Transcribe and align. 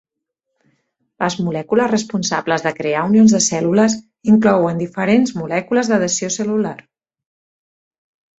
Les 1.23 1.33
molècules 1.47 1.91
responsables 1.91 2.65
de 2.67 2.71
crear 2.79 3.03
unions 3.09 3.35
de 3.37 3.41
cèl·lules 3.49 3.97
inclouen 4.33 4.83
diferents 4.85 5.35
molècules 5.43 5.93
d'adhesió 5.93 6.33
cel·lular. 6.39 6.75